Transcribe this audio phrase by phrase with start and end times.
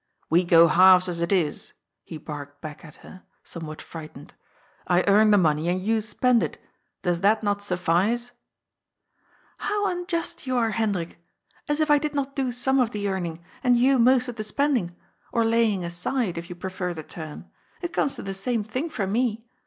[0.25, 4.33] ^ We go halves, as it is," he barked back at her, some what frightened.
[4.89, 6.59] ^'I earn the money and you spend it;
[7.03, 8.31] does that not suffice?""
[9.67, 11.19] How unjust you are,*Hendrik!
[11.69, 14.43] As if I did not do some of the earning, and you most of the
[14.43, 14.95] spending—
[15.31, 17.51] or lay ing aside, if you prefer the term.
[17.83, 19.45] It comes to the same thing for me.